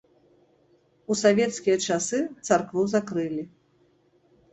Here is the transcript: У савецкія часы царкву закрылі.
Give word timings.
У 1.11 1.17
савецкія 1.23 1.75
часы 1.87 2.19
царкву 2.47 2.81
закрылі. 2.95 3.43